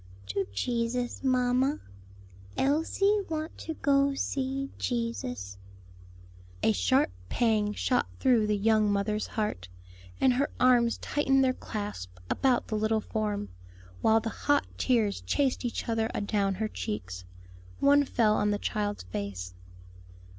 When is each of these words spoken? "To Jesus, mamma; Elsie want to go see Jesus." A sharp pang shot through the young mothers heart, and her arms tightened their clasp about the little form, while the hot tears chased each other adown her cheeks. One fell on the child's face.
"To 0.29 0.47
Jesus, 0.51 1.23
mamma; 1.23 1.79
Elsie 2.57 3.19
want 3.29 3.55
to 3.59 3.75
go 3.75 4.15
see 4.15 4.71
Jesus." 4.79 5.59
A 6.63 6.71
sharp 6.71 7.11
pang 7.29 7.73
shot 7.73 8.07
through 8.19 8.47
the 8.47 8.57
young 8.57 8.91
mothers 8.91 9.27
heart, 9.27 9.69
and 10.19 10.33
her 10.33 10.49
arms 10.59 10.97
tightened 10.97 11.43
their 11.43 11.53
clasp 11.53 12.17
about 12.31 12.67
the 12.67 12.75
little 12.77 13.01
form, 13.01 13.49
while 14.01 14.19
the 14.19 14.29
hot 14.29 14.65
tears 14.79 15.21
chased 15.21 15.63
each 15.63 15.87
other 15.87 16.09
adown 16.15 16.55
her 16.55 16.67
cheeks. 16.67 17.23
One 17.79 18.03
fell 18.03 18.33
on 18.37 18.49
the 18.49 18.57
child's 18.57 19.03
face. 19.03 19.53